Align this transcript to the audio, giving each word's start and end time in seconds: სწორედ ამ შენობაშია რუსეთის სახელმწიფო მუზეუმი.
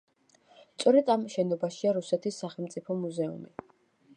სწორედ 0.69 1.11
ამ 1.15 1.27
შენობაშია 1.35 1.93
რუსეთის 1.99 2.41
სახელმწიფო 2.45 2.99
მუზეუმი. 3.03 3.55